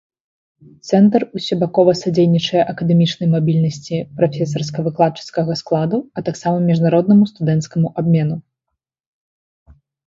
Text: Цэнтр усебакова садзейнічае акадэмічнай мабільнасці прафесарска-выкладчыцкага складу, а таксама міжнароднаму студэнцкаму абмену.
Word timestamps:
Цэнтр 0.91 1.21
усебакова 1.39 1.91
садзейнічае 1.99 2.63
акадэмічнай 2.73 3.27
мабільнасці 3.35 4.01
прафесарска-выкладчыцкага 4.23 5.51
складу, 5.63 5.97
а 6.19 6.25
таксама 6.33 6.57
міжнароднаму 6.69 7.23
студэнцкаму 7.35 7.87
абмену. 8.03 8.37